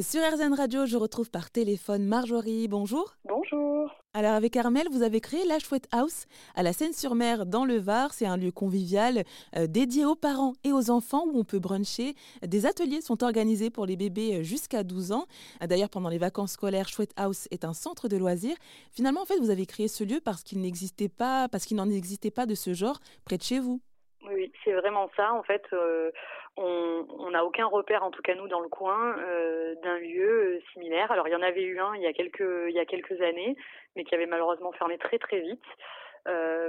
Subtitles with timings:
[0.00, 2.66] Sur RZN Radio, je retrouve par téléphone Marjorie.
[2.66, 3.14] Bonjour.
[3.28, 3.88] Bonjour.
[4.12, 6.24] Alors avec Armel, vous avez créé la Chouette House
[6.56, 8.12] à la Seine-sur-Mer dans le Var.
[8.12, 9.22] C'est un lieu convivial
[9.56, 12.16] euh, dédié aux parents et aux enfants où on peut bruncher.
[12.44, 15.26] Des ateliers sont organisés pour les bébés euh, jusqu'à 12 ans.
[15.64, 18.56] D'ailleurs, pendant les vacances scolaires, Chouette House est un centre de loisirs.
[18.90, 21.88] Finalement, en fait, vous avez créé ce lieu parce qu'il n'existait pas, parce qu'il n'en
[21.88, 23.80] existait pas de ce genre près de chez vous.
[24.30, 25.32] Oui, c'est vraiment ça.
[25.34, 26.10] En fait, euh,
[26.56, 30.60] on n'a aucun repère, en tout cas nous, dans le coin, euh, d'un lieu euh,
[30.72, 31.12] similaire.
[31.12, 33.20] Alors, il y en avait eu un il y a quelques, il y a quelques
[33.20, 33.56] années,
[33.96, 35.64] mais qui avait malheureusement fermé très très vite.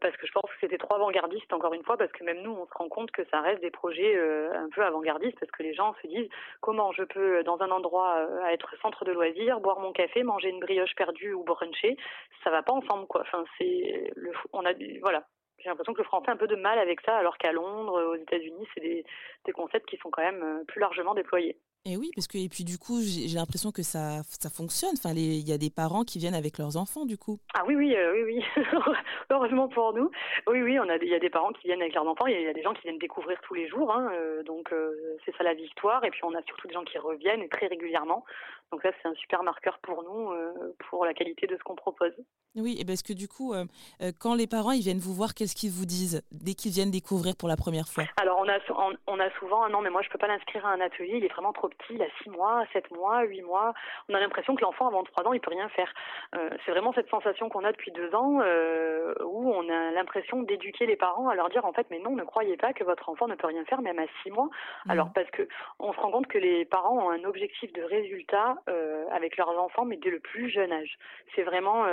[0.00, 2.52] parce que je pense que c'était trop avant-gardiste encore une fois parce que même nous
[2.52, 4.14] on se rend compte que ça reste des projets
[4.64, 6.28] un peu avant-gardistes parce que les gens se disent
[6.60, 10.60] comment je peux dans un endroit être centre de loisirs boire mon café manger une
[10.60, 11.96] brioche perdue ou bruncher
[12.44, 14.72] ça va pas ensemble quoi enfin c'est le on a
[15.02, 15.24] voilà
[15.62, 18.02] j'ai l'impression que le français a un peu de mal avec ça, alors qu'à Londres,
[18.02, 19.04] aux États-Unis, c'est des,
[19.52, 21.56] concepts qui sont quand même euh, plus largement déployés.
[21.86, 24.92] Et oui, parce que et puis du coup, j'ai l'impression que ça, ça fonctionne.
[24.92, 27.38] Enfin, il y a des parents qui viennent avec leurs enfants, du coup.
[27.54, 28.62] Ah oui, oui, euh, oui, oui.
[29.30, 30.10] Heureusement pour nous.
[30.46, 32.26] Oui, oui, on a, il y a des parents qui viennent avec leurs enfants.
[32.26, 33.94] Il y, a des gens qui viennent découvrir tous les jours.
[33.94, 34.74] Hein, euh, donc
[35.24, 36.04] c'est ça la victoire.
[36.04, 38.26] Et puis on a surtout des gens qui reviennent et très régulièrement.
[38.72, 40.34] Donc ça, c'est un super marqueur pour nous,
[40.90, 42.12] pour la qualité de ce qu'on propose.
[42.56, 43.64] Oui, et parce que du coup, euh,
[44.02, 46.90] euh, quand les parents ils viennent vous voir, qu'est-ce qu'ils vous disent dès qu'ils viennent
[46.90, 48.04] découvrir pour la première fois?
[48.20, 48.58] Alors on a
[49.06, 51.32] on, a souvent non mais moi je peux pas l'inscrire à un atelier, il est
[51.32, 53.72] vraiment trop petit, il a 6 mois, 7 mois, 8 mois.
[54.08, 55.92] On a l'impression que l'enfant avant 3 ans il peut rien faire.
[56.34, 58.40] Euh, c'est vraiment cette sensation qu'on a depuis 2 ans
[59.24, 62.24] où on a l'impression d'éduquer les parents à leur dire en fait mais non ne
[62.24, 64.48] croyez pas que votre enfant ne peut rien faire même à 6 mois.
[64.86, 64.90] Mmh.
[64.90, 65.48] Alors parce que
[65.78, 68.56] on se rend compte que les parents ont un objectif de résultat
[69.12, 70.98] avec leurs enfants mais dès le plus jeune âge.
[71.34, 71.86] C'est vraiment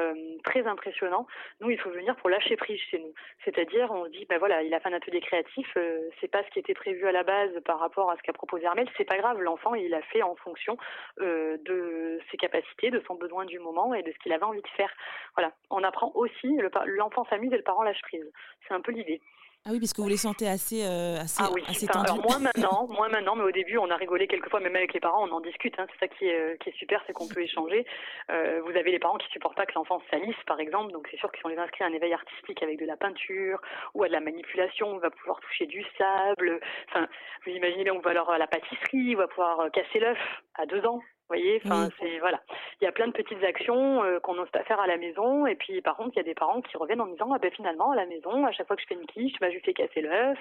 [0.43, 1.27] très impressionnant.
[1.61, 3.13] Nous, il faut venir pour lâcher prise chez nous.
[3.43, 6.43] C'est-à-dire, on se dit, ben voilà, il a fait un atelier créatif, euh, c'est pas
[6.43, 9.05] ce qui était prévu à la base par rapport à ce qu'a proposé Armel, c'est
[9.05, 10.77] pas grave, l'enfant, il a fait en fonction
[11.19, 14.61] euh, de ses capacités, de son besoin du moment et de ce qu'il avait envie
[14.61, 14.91] de faire.
[15.35, 18.31] Voilà, on apprend aussi, l'enfant s'amuse et le parent lâche prise.
[18.67, 19.21] C'est un peu l'idée.
[19.65, 21.61] Ah oui, parce que vous les sentez assez, euh, assez, ah oui.
[21.67, 22.09] assez tendus.
[22.09, 25.01] Alors moins maintenant, moins maintenant, mais au début, on a rigolé quelquefois, même avec les
[25.01, 25.77] parents, on en discute.
[25.77, 25.87] Hein.
[25.91, 27.85] C'est ça qui est, euh, qui est super, c'est qu'on peut échanger.
[28.31, 31.17] Euh, vous avez les parents qui supportent pas que l'enfant salisse, par exemple, donc c'est
[31.17, 33.59] sûr que si on les inscrit à un éveil artistique avec de la peinture
[33.93, 36.61] ou à de la manipulation, on va pouvoir toucher du sable.
[36.89, 37.07] Enfin,
[37.45, 40.19] vous imaginez, on va alors à la pâtisserie, on va pouvoir euh, casser l'œuf
[40.55, 42.41] à deux ans voyez, enfin c'est voilà.
[42.81, 45.45] Il y a plein de petites actions euh, qu'on n'ose pas faire à la maison
[45.45, 47.51] et puis par contre, il y a des parents qui reviennent en disant ah ben
[47.51, 49.61] finalement à la maison, à chaque fois que je fais une quiche, bah, je lui
[49.61, 50.39] fais casser l'œuf.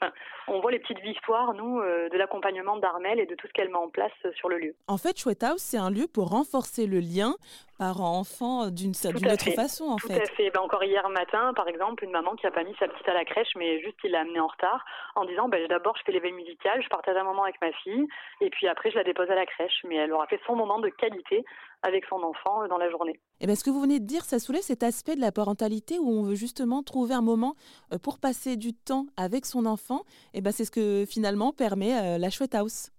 [0.00, 0.12] Enfin,
[0.48, 3.68] on voit les petites victoires nous euh, de l'accompagnement d'Armel et de tout ce qu'elle
[3.68, 4.74] met en place euh, sur le lieu.
[4.86, 7.34] En fait, Chouette House, c'est un lieu pour renforcer le lien
[7.78, 10.20] parent-enfant d'une autre façon en tout fait.
[10.20, 10.50] à fait.
[10.50, 13.14] Ben, encore hier matin, par exemple, une maman qui a pas mis sa petite à
[13.14, 14.84] la crèche, mais juste il l'a amenée en retard,
[15.14, 18.06] en disant ben, d'abord je fais l'éveil musical, je partage un moment avec ma fille,
[18.40, 19.84] et puis après je la dépose à la crèche.
[19.88, 21.44] Mais elle aura fait son moment de qualité
[21.82, 23.12] avec son enfant euh, dans la journée.
[23.40, 25.32] Et eh bien, ce que vous venez de dire, ça soulève cet aspect de la
[25.32, 27.54] parentalité où on veut justement trouver un moment
[27.92, 30.02] euh, pour passer du temps avec son enfant.
[30.34, 32.90] Et eh ben, c'est ce que finalement permet euh, la Chouette House.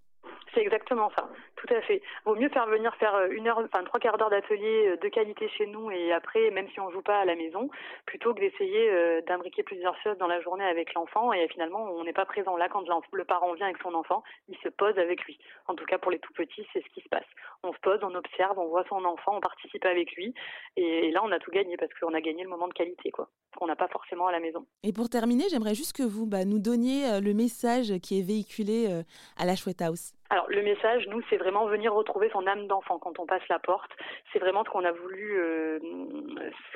[0.54, 1.30] C'est exactement ça.
[1.56, 2.02] Tout à fait.
[2.26, 5.10] Vaut mieux faire venir faire euh, une heure, enfin trois quarts d'heure d'atelier euh, de
[5.10, 7.70] qualité chez nous et après, même si on joue pas à la maison,
[8.06, 12.04] plutôt que d'essayer euh, d'imbriquer plusieurs choses dans la journée avec l'enfant et finalement on
[12.04, 15.24] n'est pas présent là quand le parent vient avec son enfant, il se pose avec
[15.26, 15.38] lui.
[15.68, 17.28] En tout cas pour les tout petits, c'est ce qui se passe.
[17.64, 20.34] On se pose, on observe, on voit son enfant, on participe avec lui
[20.78, 23.28] et, là on a tout gagné parce qu'on a gagné le moment de qualité quoi
[23.58, 24.66] qu'on n'a pas forcément à la maison.
[24.84, 28.88] Et pour terminer, j'aimerais juste que vous bah, nous donniez le message qui est véhiculé
[29.36, 30.14] à la Chouette House.
[30.30, 33.58] Alors le message, nous, c'est vraiment venir retrouver son âme d'enfant quand on passe la
[33.58, 33.90] porte.
[34.32, 35.80] C'est vraiment ce qu'on a voulu, euh,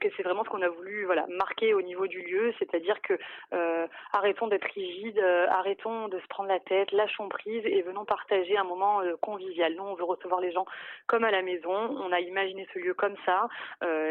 [0.01, 3.13] c'est vraiment ce qu'on a voulu, voilà, marquer au niveau du lieu, c'est-à-dire que
[3.53, 8.05] euh, arrêtons d'être rigides, euh, arrêtons de se prendre la tête, lâchons prise et venons
[8.05, 9.75] partager un moment euh, convivial.
[9.75, 10.65] Nous, on veut recevoir les gens
[11.05, 11.71] comme à la maison.
[11.71, 13.47] On a imaginé ce lieu comme ça,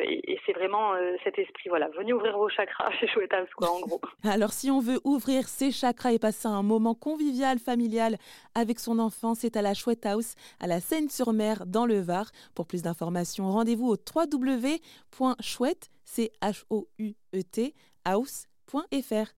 [0.04, 0.92] et, et c'est vraiment
[1.24, 1.68] cet esprit.
[1.68, 4.00] Voilà, venez ouvrir vos chakras chez Chouette quoi, en gros.
[4.24, 8.16] Alors, si on veut ouvrir ses chakras et passer un moment convivial, familial
[8.54, 12.30] avec son enfant c'est à la Chouette House, à la Seine-sur-Mer, dans le Var.
[12.54, 15.90] Pour plus d'informations, rendez-vous au www.chouette,
[18.04, 19.30] house.fr.